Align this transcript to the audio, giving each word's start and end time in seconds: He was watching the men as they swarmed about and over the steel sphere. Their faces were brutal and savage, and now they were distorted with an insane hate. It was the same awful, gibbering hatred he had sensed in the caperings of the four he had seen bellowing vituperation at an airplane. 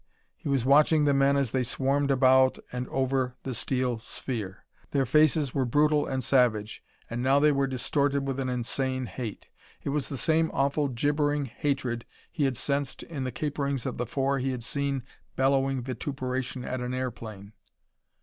He 0.35 0.49
was 0.49 0.65
watching 0.65 1.05
the 1.05 1.13
men 1.13 1.37
as 1.37 1.51
they 1.51 1.61
swarmed 1.61 2.09
about 2.09 2.57
and 2.71 2.87
over 2.89 3.35
the 3.43 3.53
steel 3.53 3.99
sphere. 3.99 4.65
Their 4.89 5.05
faces 5.05 5.53
were 5.53 5.63
brutal 5.63 6.07
and 6.07 6.23
savage, 6.23 6.83
and 7.07 7.21
now 7.21 7.37
they 7.37 7.51
were 7.51 7.67
distorted 7.67 8.25
with 8.27 8.39
an 8.39 8.49
insane 8.49 9.05
hate. 9.05 9.49
It 9.83 9.89
was 9.89 10.09
the 10.09 10.17
same 10.17 10.49
awful, 10.55 10.87
gibbering 10.87 11.45
hatred 11.45 12.05
he 12.31 12.45
had 12.45 12.57
sensed 12.57 13.03
in 13.03 13.25
the 13.25 13.31
caperings 13.31 13.85
of 13.85 13.99
the 13.99 14.07
four 14.07 14.39
he 14.39 14.49
had 14.49 14.63
seen 14.63 15.03
bellowing 15.35 15.83
vituperation 15.83 16.65
at 16.65 16.81
an 16.81 16.95
airplane. 16.95 17.53